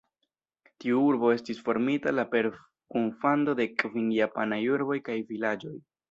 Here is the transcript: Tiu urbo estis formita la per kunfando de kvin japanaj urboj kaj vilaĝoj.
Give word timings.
Tiu 0.83 1.01
urbo 1.07 1.27
estis 1.33 1.59
formita 1.67 2.13
la 2.19 2.25
per 2.31 2.49
kunfando 2.95 3.55
de 3.59 3.67
kvin 3.83 4.09
japanaj 4.15 4.61
urboj 4.79 4.97
kaj 5.11 5.19
vilaĝoj. 5.33 5.75